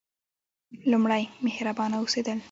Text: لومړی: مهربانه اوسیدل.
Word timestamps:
لومړی: 0.91 1.23
مهربانه 1.45 1.95
اوسیدل. 1.99 2.37